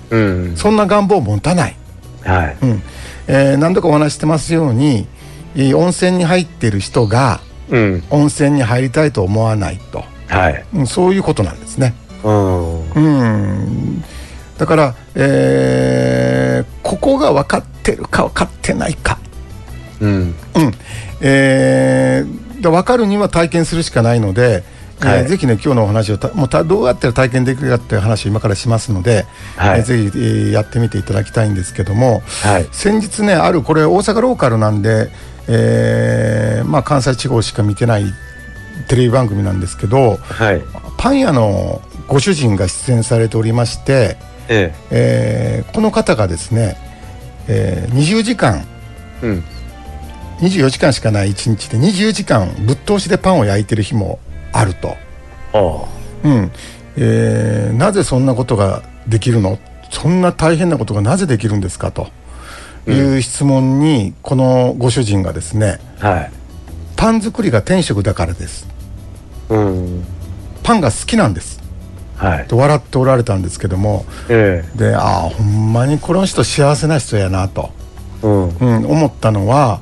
[0.09, 0.53] うん。
[0.57, 1.75] そんな願望を持たない。
[2.23, 2.57] はい。
[2.62, 2.81] うん。
[3.27, 5.07] えー何度かお話ししてますように
[5.55, 8.03] えー温泉に入っている人がうん。
[8.09, 10.65] 温泉に入りたいと思わないと、はい。
[10.73, 11.93] うん、そういうことなんですね。
[12.23, 12.91] うん。
[12.91, 14.03] うん。
[14.57, 19.17] だから、えーここが分かってるか分かってないか、
[19.99, 20.12] うん。
[20.12, 20.36] うん。
[21.21, 24.63] えーで分かるには体験するしかないので、
[25.01, 25.27] えーはい。
[25.27, 29.25] ぜひね今日のお話をたもうたどうやったら体験できるかっていう話を今からしますので、
[29.57, 29.79] はい。
[29.79, 32.67] えーぜひ、えーやってみていただきたいんですけども、はい。
[32.71, 35.09] 先日ねあるこれ大阪ローカルなんで、
[35.47, 38.05] えーまあ、関西地方しか見てない
[38.88, 40.62] テレビ番組なんですけどはい。
[40.97, 41.81] パン屋の
[42.13, 45.63] ご主人が出演されておりまして、ええ。
[45.67, 46.78] ーこの方がですね、
[47.47, 48.67] えー20時間
[49.23, 49.43] えうん。
[50.41, 54.19] 24時間しかない1日で20時間ぶっ通しでパンを焼いてる日も
[54.52, 54.95] あると、
[55.54, 55.86] あ
[56.23, 56.52] うん。
[56.97, 59.58] えーなぜそんなことができるの？
[59.89, 61.91] そんな大変なことがなぜできるんですか？
[61.91, 62.10] と
[62.88, 66.32] いう質問にこのご主人がですねあはい。
[66.95, 68.67] パン作りが天職だからです。
[69.49, 70.04] うん。
[70.62, 71.58] パンが好きなんです。
[71.58, 71.62] はい
[72.47, 77.71] と笑っておられたんですけどもえでああほんまにこの人幸せな人やなと、
[78.23, 78.49] えうん。
[78.57, 79.81] うん、思ったのは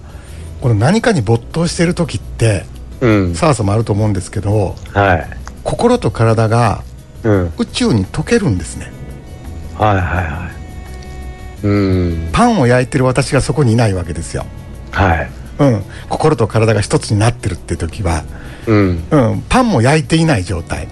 [0.61, 2.65] この何かに没頭してる時って
[3.01, 3.35] うん。
[3.35, 5.27] 澤さんもあると思うんですけどはい。
[5.63, 6.83] 心と体が
[7.23, 7.53] うん。
[7.57, 8.91] 宇宙に溶けるんですね。
[9.77, 10.49] はいはいは
[11.63, 11.67] い。
[11.67, 12.29] うん。
[12.31, 14.45] パンを焼いてる私がそこにいないわけですよ、
[14.91, 15.29] はい。
[15.59, 18.23] うん、心と体が一つになってるって時は、
[18.65, 19.03] うん。
[19.11, 20.87] うん、パンも焼いていない状態、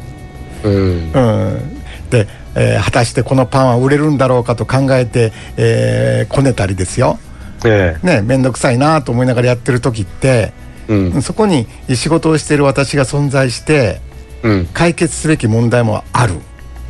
[0.63, 0.73] うん。
[0.73, 7.19] うん、で、えー果たしてこのパンは売れるんだろうかと考えて、えーこねたりですよ。
[7.65, 10.53] えね面倒くさいなと思いながらやってる時って、
[10.87, 11.21] えうん。
[11.21, 14.01] そこに仕事をしている私が存在して
[14.43, 14.65] うん。
[14.73, 16.35] 解決すべき問題もある。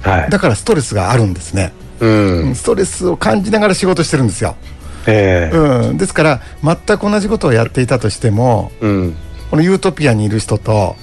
[0.01, 0.29] はい。
[0.29, 2.08] だからストレスがあるんですね、う
[2.49, 2.55] ん。
[2.55, 4.55] ストレスを感じながら仕事してるんですよ、
[5.08, 5.58] ええ。
[5.58, 9.15] うん、ですから全く同じことをやっていたとしてもうん。
[9.49, 10.95] このユートピアにいる人と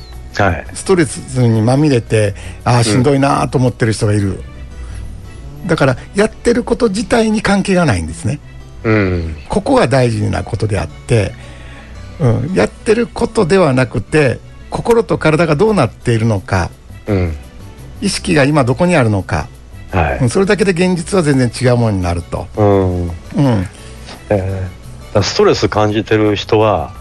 [0.42, 0.66] はい。
[0.74, 4.40] ストレスにまみれてああしんどいなと思ってる人がいる、
[5.66, 8.40] だからやってること自体に関係がないんですね。
[8.84, 9.36] うん。
[9.48, 11.32] ここが大事なことであって、
[12.20, 14.38] うん、やってることではなくて
[14.70, 16.70] 心と体がどうなっているのか
[17.06, 17.36] うん。
[18.00, 19.48] 意識が今どこにあるのか、
[19.90, 20.18] はい。
[20.18, 20.30] うん。
[20.30, 23.02] それだけで現実は全然違うものになると、うん。
[23.02, 23.66] うん、え
[24.30, 24.68] え
[25.06, 26.94] だからストレス感じてる人は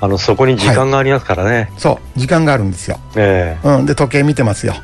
[0.00, 2.18] あのそこに時間がありますからね、そう。
[2.18, 4.74] 時間があるんですよ、えうん、で時計見てますよ、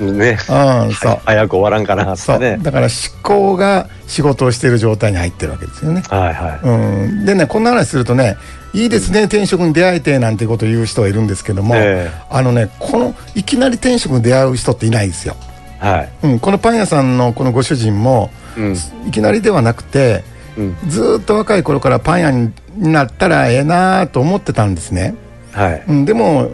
[0.00, 1.18] ね、うん、そう。
[1.24, 2.38] 早く終わらんかなそう。
[2.38, 6.02] ねだから思考が仕事をしている状態に入ってるわけですよね。
[6.08, 6.66] はいはい。
[6.66, 8.36] うん、でねこんな話するとね
[8.72, 12.10] いいですね転職に出会えてなんてことを言う人がいるんですけども、え。
[12.28, 15.36] あのねこのいきなり転職に出会う人っていないですよ。
[15.78, 16.08] はい。
[16.24, 18.76] うん、このパン屋さんのこのご主人も、うん。
[19.06, 20.24] いきなりではなくて
[20.56, 20.76] うん。
[20.88, 25.14] ずーっと若い頃からパン屋になったらええなと思ってたんですね。
[25.52, 25.82] はい。
[25.88, 26.50] うん、でも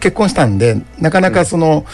[0.00, 1.84] 結婚したんでなかなかその、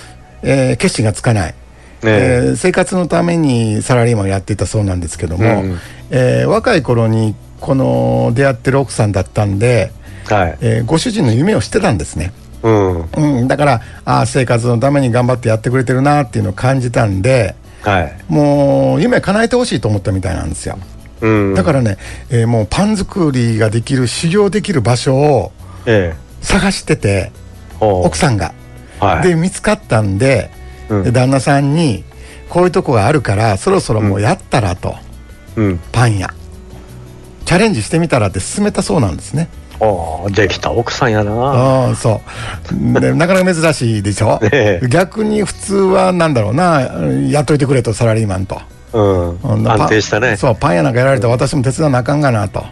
[0.42, 1.54] えー決心がつかない、
[2.02, 2.50] え。
[2.52, 5.78] ー生活のためにサラリーマンをやっていたそうなんですけども、うん
[6.10, 9.90] えー若い頃にこの出会ってる奥さんだったんで、
[10.26, 10.58] はい。
[10.60, 13.02] えーご主人の夢をしてたんですね、うん。
[13.16, 18.16] うん、だからあー生活のために頑張ってやってくれてるなっていうのを感じたんではい。
[18.28, 20.78] もう夢叶えてほしいと思ったみたいなんですよ
[21.20, 21.54] うん。
[21.54, 21.96] だからね、
[22.30, 25.52] えーもうパン作りができる修行できる場所を
[25.86, 26.16] ええ。
[26.40, 27.32] 探してて
[27.80, 28.06] ほう。
[28.06, 28.52] 奥さんが。
[29.00, 29.28] はい。
[29.28, 30.50] で見つかったんで,、
[30.88, 31.02] うん。
[31.04, 32.04] で旦那さんに
[32.48, 34.94] こういうとこがあるからそろそろもうやったらと、
[35.56, 35.80] うん。
[35.92, 36.32] パン屋。
[37.44, 39.48] チャレンジしてみたらって勧めたそうなんですね。
[40.32, 41.32] できた奥さんやな。
[41.32, 42.20] ああそ
[42.96, 43.00] う。
[43.00, 44.40] で なかなか珍しいでしょ、
[44.90, 46.90] 逆に普通はなんだろうな
[47.30, 48.60] 雇いてくれとサラリーマンと、
[48.92, 49.68] うん。
[49.68, 50.36] 安定したね。
[50.36, 52.64] そうパン屋なんかやられたら私も手伝わなあかんがなと、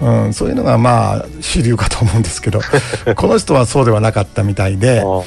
[0.00, 0.24] うん。
[0.24, 2.60] うん、そういうのがまあ主流かと思うんですけど
[3.16, 5.22] この人はそうではなかったみたいで、あ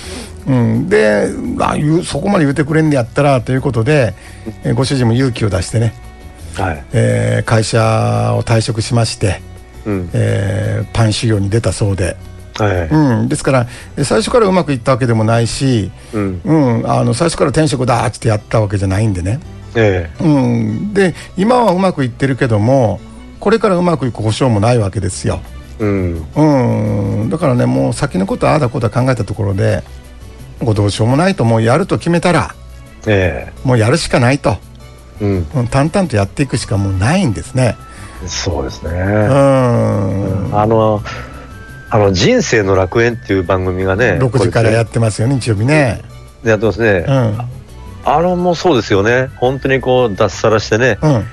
[0.47, 1.27] うん、で
[1.59, 4.13] あそこまで言うてくれんねやったらということで、
[4.63, 5.93] えご主人も勇気を出してね、
[6.55, 6.83] はい。
[6.93, 9.41] えー会社を退職しまして、
[9.85, 10.09] うん。
[10.13, 12.15] えーパン修行に出たそうで、
[12.57, 16.41] はいうん、ですからえ最初からうまくいったわけでもないし、うん。
[16.43, 19.39] うん、あの最初から転職だっつってやったわけじゃないんでね、
[19.75, 22.99] えうん、で今はうまくいってるけども
[23.39, 25.41] これからうまくいく保証もないわけですよ、
[25.79, 26.25] えうん。
[27.23, 29.83] うん、だからねもう先のことはああだこうだ考えたところで
[30.61, 32.55] もうどうしようもないともうやると決めたら
[33.07, 34.57] えもうやるしかないと、
[35.21, 35.47] えうん。
[35.55, 37.75] うん、淡々とやっていくしかもうないんですね。
[38.25, 38.91] そうですね。
[38.91, 41.01] うん、あの
[41.89, 46.01] あの人生の楽園っていう番組がね6時からやっってますよね日曜日ね。
[46.43, 47.37] やってますね、うん、
[48.05, 49.29] あのもそうですよね。
[49.37, 51.25] 本当にこう脱サラしてねうん、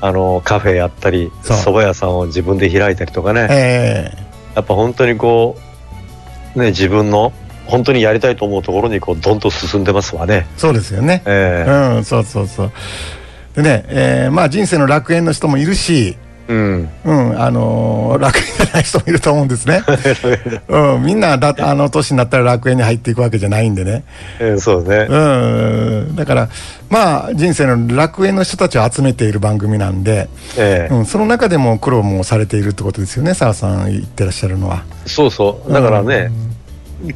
[0.00, 1.56] あのカフェやったりそう。
[1.56, 3.48] 蕎麦屋さんを自分で開いたりとかね。
[3.50, 4.12] え
[4.54, 5.56] やっぱ本当にこ
[6.54, 7.32] うね自分の
[7.66, 10.46] 本当にやりたいと思うところにこうどんと進んでますわね。
[10.56, 11.22] ーそうですよね。
[11.26, 11.64] え
[11.96, 12.72] うん、そうそうそう。
[13.56, 19.82] でね、えーまあ人生の楽園の人もいるし、えうんうん、あのー楽園じゃない人もいると思うんですね。
[20.68, 24.04] うん、みんなだあの年になったら楽園に入っていくわけじゃないんでね。
[24.38, 25.16] ええそうねう
[26.12, 26.48] ん、だから
[26.88, 34.82] まあ人生の楽園の人たちを集めている番組なんで、ええうん、その中でも苦労もされているってことですよね澤さん言ってらっしゃるのは。
[35.06, 36.30] そうそうだからね、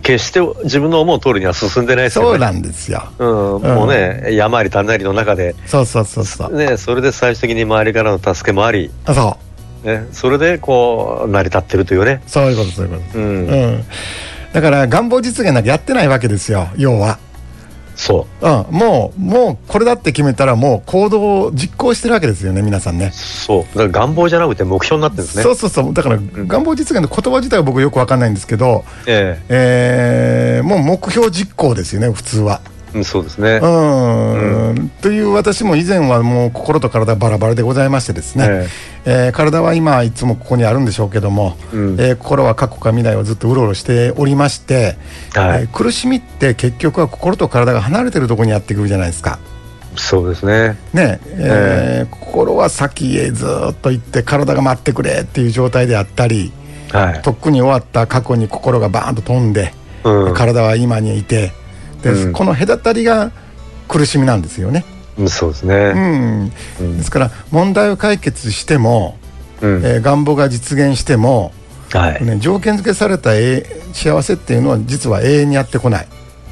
[0.03, 2.31] 決して自分の思う通りには進んでないですよね。
[2.31, 3.09] そうなんですよ。
[3.19, 3.29] うん、
[3.63, 6.57] もうね山あり谷ありの中で、そうそうそうそう。
[6.57, 9.39] ね、それで最終的に周りからの助けもあり、あそ
[9.85, 9.87] う。
[9.87, 13.19] ね、それでこう成り立ってるというね、そういうことそういうこと。
[13.19, 13.25] うん。
[13.25, 13.85] うん、
[14.53, 17.19] だから願望実現なんかやってないわけですよ要は、
[17.97, 18.47] そう。
[18.47, 23.07] ん、もうもうこれだって決めたらもう行動を実行してるわけですよね皆さんね。
[23.07, 23.63] うそう。
[23.77, 25.43] だから願望じゃなくて目標になってるんですね。
[25.43, 25.95] そうそうそう。
[25.95, 29.41] だから願望実現の言葉自体は僕よくわかんないんですけど、え。
[29.49, 32.61] えーもう目標実行ですよね普通は。
[33.05, 38.69] そうですね、うん、という私も以前はもう心と体バラバラでございましてですね、
[39.05, 39.29] ええ。
[39.31, 42.01] ー体は今いつもここにあるんでしょうけども、うん。
[42.01, 44.97] えー心は過去か未来をずっとうろうろしておりまして、
[45.35, 45.63] はい。
[45.63, 49.39] えー苦しみって結局は心と体が離れてるところにやってくるじゃないですか。
[49.97, 50.79] そうですね。
[50.93, 56.53] ねえー心は先へずっと行って体が待ってくれっていう状態であったり
[56.93, 59.73] はい、とっくに終わった過去に心がバーンと飛んで、
[60.05, 60.35] うん。
[60.35, 61.53] 体は今にいてで、
[62.13, 62.33] うん。
[62.33, 63.31] この隔たりが
[63.89, 64.85] 苦しみなんですよね。
[65.19, 66.99] うん、そうですうね、ん、うん。
[66.99, 69.17] ですから問題を解決しても、
[69.61, 69.83] うん。
[69.85, 71.53] えー願望が実現しても、
[71.91, 76.09] はい、ね、条件付けされたえー幸せっていうのは実は永遠にやってこない、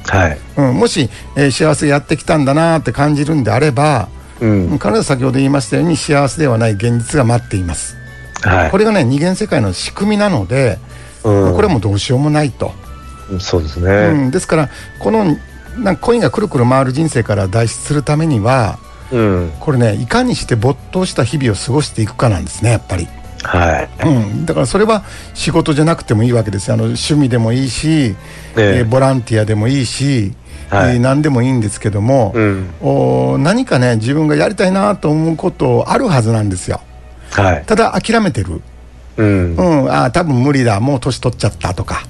[0.07, 4.09] はい、うん、もし、えー幸せやってきたんだなって感じるんであれば、
[4.41, 7.95] うん、必ず先ほど言いましたように幸せではない現実が待っています。
[8.41, 10.79] はい、これがね二元世界の仕組みなので、
[11.23, 11.55] うん。
[11.55, 12.73] これはもうどうしようもないと、
[13.39, 15.25] そうですうね、ん、ですからこの
[15.77, 18.79] なんかコインがくるくる回る人生から脱出するためには
[19.11, 23.07] うん、これねいかにして没頭した日々を過ごしていくかなんですねやっぱり。
[23.43, 25.03] はい、うん、だからそれは
[25.35, 28.15] 仕事じゃなくてもいいわけですあの趣味でもいいし、え
[28.57, 28.77] え。
[28.79, 30.33] えーボランティアでもいいし、
[30.69, 30.95] はい。
[30.95, 36.81] えー何でもいいんですけども、うん、お何かね自分がやりたいなと思うことあるはずなんですよ。
[37.29, 38.61] はい、ただ諦めてる、
[39.17, 39.55] うん。
[39.55, 40.79] う、ん、あー多分無理だ。
[40.79, 42.07] もう年取っちゃったとか、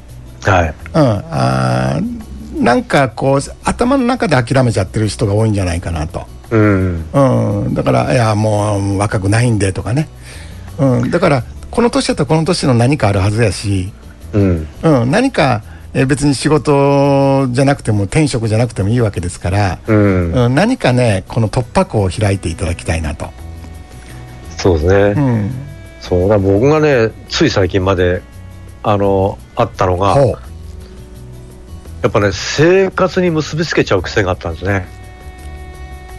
[0.52, 7.06] はい、うん、あーなんかこう頭の中で諦めちゃってる人が多いんじゃないかなと、うん。
[7.14, 10.08] うん、だからいやもう若くないんでとかね、
[10.80, 13.92] うん、だからこの年だったらこの年の何かあるはずやし、
[14.34, 14.68] うん。
[14.84, 20.32] うん、何かえー別に仕事じゃなくても転職じゃなくてもいいわけですから、うん。
[20.32, 23.30] うん、何かねこの突破口を開いていただきたいなと、
[24.58, 25.52] そうですね、うん、
[26.00, 26.30] そう。
[26.30, 28.22] だ僕がねつい最近まで
[28.88, 30.36] あのあったのがや
[32.08, 34.86] っぱね生活に結びつけちゃう癖があったんですね。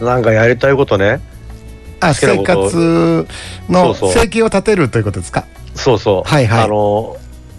[0.01, 1.21] なんかやりたいことね
[2.01, 3.25] あ生活
[3.69, 5.45] の生計を立てるということですか？
[5.75, 6.63] そうそう、はいはい。
[6.65, 7.15] あの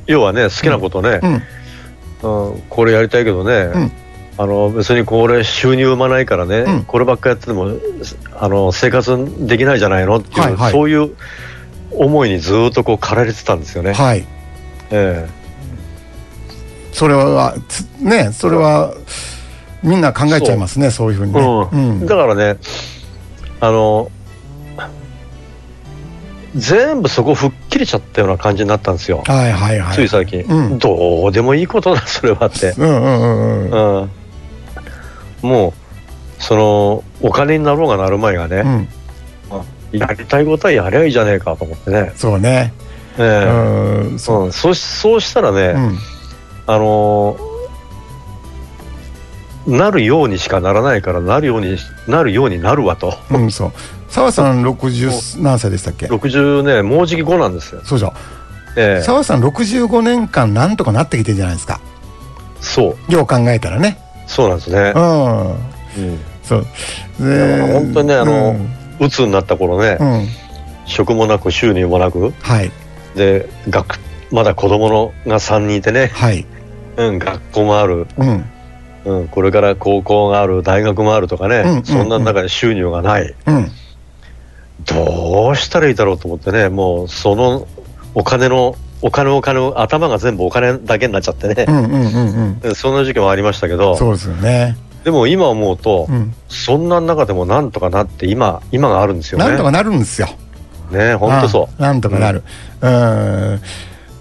[0.06, 1.20] 要はね好きなことね、
[2.22, 2.50] うん。
[2.50, 2.62] うん。
[2.68, 3.92] これやりたいけどね、ん。
[4.36, 6.84] あの別にこれ収入生まないからね、うん。
[6.84, 7.70] こればっかやってても
[8.34, 10.72] あの生活できないじゃないのっていう、はいはい。
[10.72, 11.16] そういう
[11.92, 13.94] 思いにずっとこう駆られてたんですよね。
[13.94, 14.26] はい
[14.90, 15.28] え
[16.92, 18.92] それはつねそれは
[19.82, 21.12] みんな考えちゃいますねそう。
[21.12, 22.00] いうふうにえね、うん。
[22.00, 22.06] うん。
[22.06, 22.56] だからね
[23.60, 24.10] あの
[26.56, 29.94] 全部そこ吹っ切れちゃったような感じになったんですよ、はいはいはい。
[29.94, 30.78] つい最近、うん。
[30.78, 32.74] どうでもいいことだそれはって。
[32.78, 34.02] うんうんうんうん。
[34.02, 34.10] うん、
[35.42, 38.88] もうそのお金になろうがなる前がね、うん。
[39.92, 42.72] やりたいことはやりゃいいじゃねえかと思ってね、そうね
[43.18, 44.10] ええ。
[44.10, 44.18] うん。
[44.18, 44.44] そう。
[44.44, 45.98] うん、そうしそうしたらね、うん。
[46.66, 47.48] あのー
[49.68, 51.76] なるようにしかならないからなるように
[52.06, 53.14] なるようになるわと。
[53.30, 53.72] うんそう。
[54.08, 58.12] 澤さん60何歳でしたっけ？60ねもうじき5なんですよ、そうじゃ
[58.76, 59.02] ええ。
[59.02, 61.80] 澤さん65年間なんとかなってきてるじゃないですか。
[62.60, 63.12] そう。
[63.12, 63.98] よう考えたらね。
[64.26, 64.92] そうなんですね。
[64.96, 65.50] う、ん。
[65.50, 65.58] うん。
[66.42, 66.66] そう。
[67.20, 68.74] だから本当にねあのうん。
[69.00, 70.26] 鬱になった頃ね、うん。
[70.86, 72.32] 職もなく収入もなく。
[72.40, 72.72] はい
[73.14, 73.98] で学
[74.30, 76.46] まだ子供のが3人いてね、はい。
[76.96, 78.06] うん、学校もある。
[78.18, 78.44] うん。
[79.04, 83.70] うん、これから高校がある大学もあるとかね、うんうんそんな中で収入がない、うん。
[84.84, 86.68] どうしたらいいだろうと思ってね。
[86.68, 87.66] もうその
[88.14, 91.64] お金のお金お金を頭が全部お金だけになっちゃってね。
[91.68, 92.60] う、んうんうん。
[92.62, 93.96] うんそんな時期もありましたけど。
[93.96, 94.76] そうですよね。
[95.04, 96.34] でも今思うと、うん。
[96.48, 99.46] そんな中でもなんとかなって今今があるんですよね。
[99.46, 100.28] なんとかなるんですよ
[100.90, 101.82] ね本当そう。
[101.82, 102.42] あなんとかなる。
[102.80, 103.60] うん。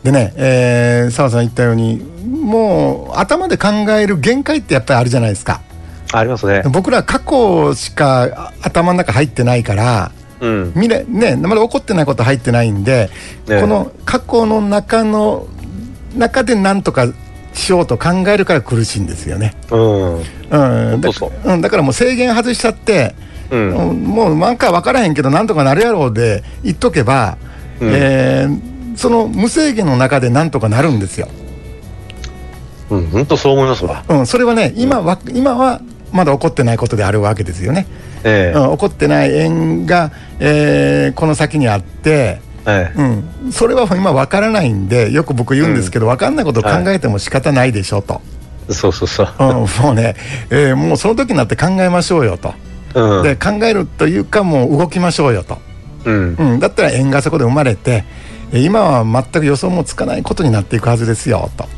[0.03, 5.61] でねえー澤さん言ったようにもう頭で考える限界ってやっぱりあるじゃないですか。
[6.13, 6.63] ありますね。
[6.71, 10.71] 僕ら過去しかあ頭の中入ってないからうん。
[10.73, 13.09] 未来ねまだ起こってないこと入ってないんで、
[13.47, 13.61] ね。
[13.61, 15.47] この過去の中の
[16.15, 17.07] 中で何とか
[17.53, 20.15] しようと考えるから苦しいんですよね、うん。
[20.17, 21.09] うん、だ
[21.45, 23.15] うんだからもう制限外しちゃって、
[23.51, 23.89] うん。
[23.89, 27.37] うんもうなんか分からへんけどなんとかなるやろうで言っとけば、
[27.79, 27.89] うん。
[27.93, 31.27] えーその無制限の中でなんとかなるんですよ、
[32.89, 34.03] うん本当そう思いますわ。
[34.09, 35.81] うん、それはね今は今は
[36.11, 37.85] まだ起こってないことであるわけですよね、
[38.23, 38.57] ええ。
[38.57, 42.99] うん、起こってない縁が、えーこの先にあって、ええ。
[43.45, 48.21] うん、それは今分からないんでよく僕言うんですけど、分かんないことを考えても仕方ないでしょと、
[48.71, 49.27] そうそうそう。
[49.37, 49.47] うん、
[49.83, 50.15] もうね、
[50.49, 52.55] えーもうその時になって考えましょうよと、
[52.93, 53.23] うん。
[53.23, 55.57] で考えるというかもう動きましょうよと、
[56.05, 56.35] うん。
[56.35, 58.03] うん、だったら縁がそこで生まれて
[58.51, 61.77] えー今は全く予想もつかないことになっていくはずですよと、うん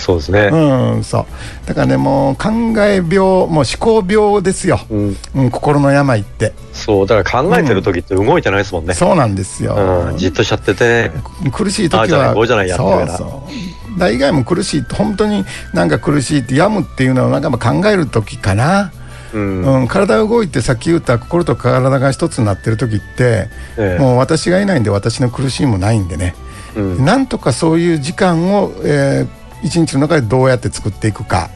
[0.00, 0.50] そうですね。
[0.52, 1.26] うん、そう。
[1.68, 2.50] だからねもう考
[2.82, 5.16] え病もう思考病ですよ、うん。
[5.36, 6.54] うん、心の病って。
[6.72, 7.06] そう。
[7.06, 9.76] だから考えてる時って動いてないですもんね、そうなんですよ、
[10.10, 11.12] うん、じっとしちゃっててね。
[11.52, 13.16] 苦しい時ああじゃないはこうじゃないやってるそうから。
[13.16, 18.92] そう大概も苦しい本当になんか苦しいって病むっていうのはなんかまあ考える時かな、
[19.36, 24.02] うん、うん、体が動いてさっき言った心と体が一つになってる時って、ええ。
[24.02, 26.34] もう私がいないんで私の苦しみもないんでね、
[26.76, 27.04] うん。
[27.04, 31.50] なんとかそういう時間を、えー一日の中でどうやって作っていくか、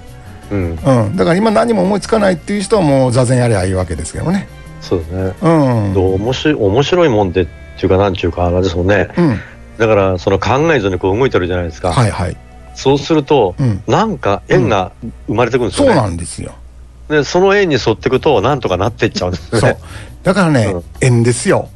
[0.51, 4.49] うん、うん、だから今何も思いつかないっていう人はもう座禅やりゃいいわけですけどね。
[4.81, 5.35] そうですね。
[5.43, 5.95] うん。
[5.95, 9.09] どう面白い面白いもんでっていうかなんちゅうかあれですもんね。
[9.17, 9.39] うん。
[9.77, 12.37] だからその考えずにこう動いてるじゃないですか、はいはい。
[12.75, 13.83] そうすると、うん。
[13.87, 14.93] なんか縁が
[15.27, 16.55] 生まれてくるんですそうよね、なんですよ
[17.11, 19.71] でその縁に沿っていくとなんとかなっていっちゃうんですよそう。
[19.71, 19.79] ね
[20.23, 20.85] だからね、うん。
[21.01, 21.69] 縁ですよ、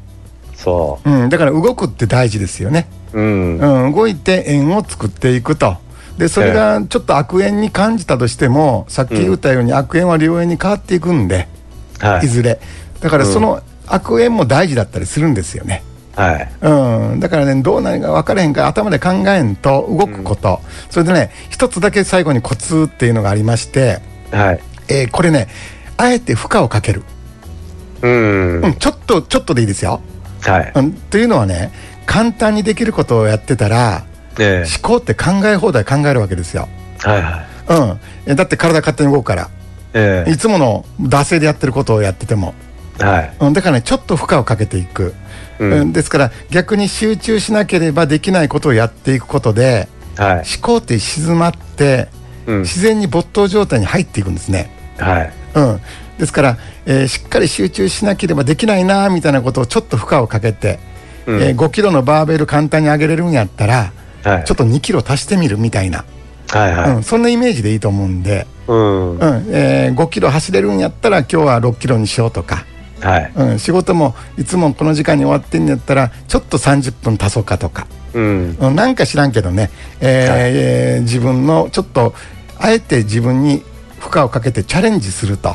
[0.55, 1.11] そう。
[1.27, 2.87] ん、だから動くって大事ですよね。
[3.13, 5.77] ううん、うん、動いて縁を作っていくと。
[6.19, 11.49] でそれがちょっと悪縁に感じたとしても、さっき言ったように悪縁は良縁に変わっていくんで、、
[11.99, 12.27] はい。
[12.27, 12.61] いずれ。
[13.01, 15.83] だからその悪縁も大事だったりするんですよね、
[16.15, 16.53] はい。
[16.63, 20.61] うん、だからねどうなるか分からへんから頭で考えんと動くこと、
[20.91, 25.49] それでね一つだけ最後にコツっていうのがありまして、はいえーこれね
[25.97, 27.03] あえて負荷をかける、
[28.03, 30.01] うん、うん、ちょっとちょっとでいいですよ、
[30.43, 30.73] はい。
[30.75, 31.73] うん、というのはね
[32.07, 34.05] 簡単にできることをやってたら
[34.39, 34.69] ええ。
[34.69, 36.69] 思考って考え放題考えるわけですよ。
[36.99, 38.29] はいはい。
[38.29, 39.51] うん、だって体勝手に動くから、
[39.93, 42.55] えー、いつもの惰性でやってることをやってても、
[42.99, 43.37] はい。
[43.41, 45.15] うん、だからねちょっと負荷をかけていく、
[45.61, 52.09] うん、ですから逆に集中しなければできないことをやっていくことで、はい、思考って静まって、
[52.47, 54.71] うん、自然に没頭状態に入っていくんですね。
[54.99, 55.33] はい。
[55.55, 55.81] うん、
[56.19, 60.79] ですから、えー、しっかり集中しなければできないなみたいなことをちょっと負荷をかけて、
[61.27, 63.93] うん、えー、5キロのバーベル簡単に上げれるんやったら、
[64.23, 66.05] はい、ちょっと2キロ足してみるみたいな、
[66.49, 66.91] はいはい。
[66.97, 69.11] うん、そんなイメージでいいと思うんで、うん。
[69.13, 69.21] うん。
[69.51, 72.65] えー、5キロ走れるんやったら今日は6キロにしようとか。
[73.05, 73.33] はい。
[73.35, 82.15] うん、仕事もいつもこの時間に終わってんやったらちょっと30分足そうかとか、うん、なんか知らんけどね、えー、はい、えー、自分のちょっと
[82.59, 83.63] あえて自分に
[83.99, 85.55] 負荷をかけてチャレンジすると。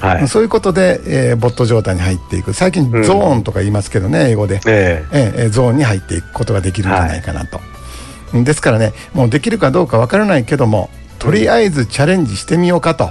[0.00, 2.54] はい、そういうことで、えー、ボット状態に入っていく。
[2.54, 7.62] 最近ゾーンとか言いますけどね、英語で、えー、えー、ゾーンに入っていくことができるんじゃないかなと、は
[8.38, 10.88] い、ですからねもうできるかどうかわからないけども
[11.18, 13.10] とりあえずチャレンジしてみようかと、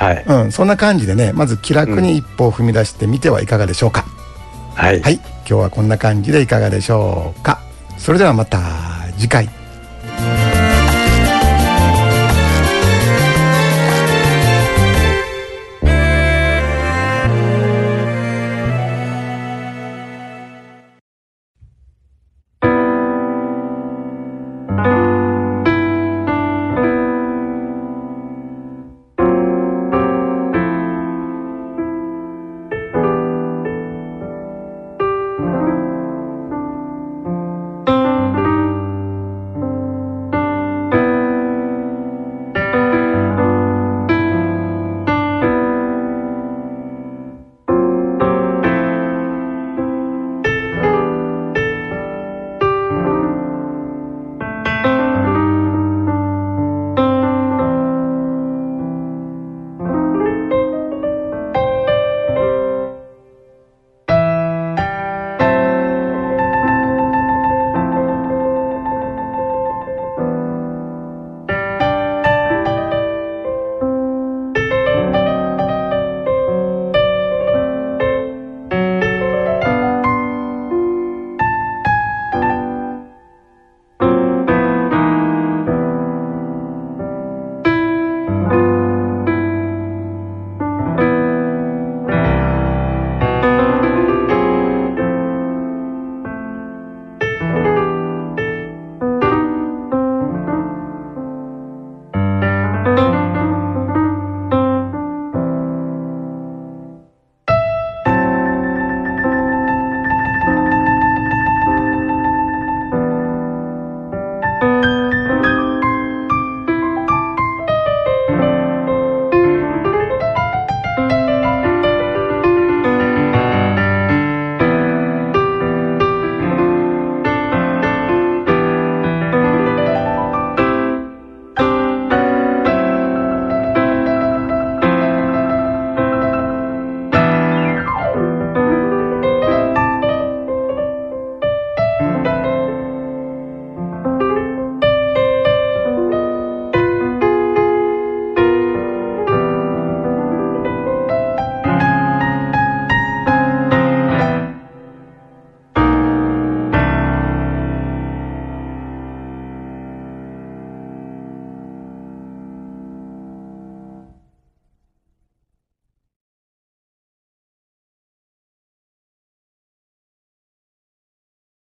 [0.00, 4.06] はい、うん、そんな感じでねまず気楽に一歩を踏み出してみてはいかがでしょうか、
[4.74, 7.60] はい、はい、今日はこんな感じでいかがでしょうか。
[7.98, 8.58] それではまた
[9.18, 9.46] 次回